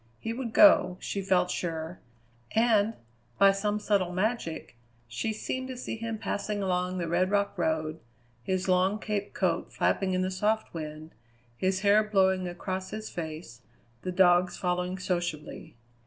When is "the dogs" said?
14.01-14.57